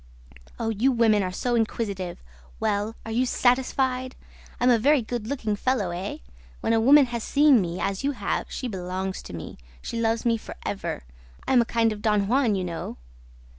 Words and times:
Oh, 0.59 0.69
you 0.69 0.91
women 0.91 1.21
are 1.21 1.31
so 1.31 1.53
inquisitive! 1.53 2.23
Well, 2.59 2.95
are 3.05 3.11
you 3.11 3.27
satisfied? 3.27 4.15
I'm 4.59 4.71
a 4.71 4.79
very 4.79 5.03
good 5.03 5.27
looking 5.27 5.55
fellow, 5.55 5.91
eh?... 5.91 6.17
When 6.59 6.73
a 6.73 6.81
woman 6.81 7.05
has 7.13 7.23
seen 7.23 7.61
me, 7.61 7.79
as 7.79 8.03
you 8.03 8.13
have, 8.13 8.47
she 8.49 8.67
belongs 8.67 9.21
to 9.21 9.33
me. 9.33 9.59
She 9.79 10.01
loves 10.01 10.25
me 10.25 10.37
for 10.37 10.55
ever. 10.65 11.03
I 11.47 11.53
am 11.53 11.61
a 11.61 11.65
kind 11.65 11.93
of 11.93 12.01
Don 12.01 12.27
Juan, 12.27 12.55
you 12.55 12.63
know!' 12.63 12.97